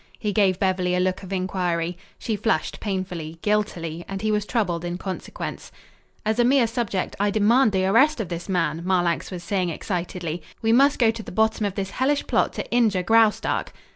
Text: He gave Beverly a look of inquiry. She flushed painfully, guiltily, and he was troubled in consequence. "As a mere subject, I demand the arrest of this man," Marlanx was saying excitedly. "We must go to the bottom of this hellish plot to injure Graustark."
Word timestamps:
He 0.17 0.33
gave 0.33 0.57
Beverly 0.59 0.95
a 0.95 0.99
look 0.99 1.21
of 1.21 1.31
inquiry. 1.31 1.95
She 2.17 2.35
flushed 2.35 2.79
painfully, 2.79 3.37
guiltily, 3.43 4.03
and 4.07 4.19
he 4.19 4.31
was 4.31 4.47
troubled 4.47 4.83
in 4.83 4.97
consequence. 4.97 5.71
"As 6.25 6.39
a 6.39 6.43
mere 6.43 6.65
subject, 6.65 7.15
I 7.19 7.29
demand 7.29 7.71
the 7.71 7.85
arrest 7.85 8.19
of 8.19 8.27
this 8.27 8.49
man," 8.49 8.81
Marlanx 8.83 9.29
was 9.29 9.43
saying 9.43 9.69
excitedly. 9.69 10.41
"We 10.59 10.73
must 10.73 10.97
go 10.97 11.11
to 11.11 11.21
the 11.21 11.31
bottom 11.31 11.67
of 11.67 11.75
this 11.75 11.91
hellish 11.91 12.25
plot 12.25 12.51
to 12.53 12.67
injure 12.71 13.03
Graustark." 13.03 13.73